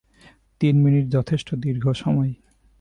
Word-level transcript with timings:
তিন 0.61 0.75
মিনিট 0.83 1.05
যথেষ্ট 1.09 1.49
দীর্ঘ 1.55 1.85
সময়! 1.93 2.31